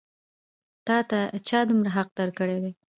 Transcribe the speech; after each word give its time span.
تا 0.87 0.97
ته 1.09 1.19
چا 1.47 1.59
دومره 1.69 1.89
حق 1.97 2.09
درکړی 2.19 2.57
دی؟ 2.63 2.71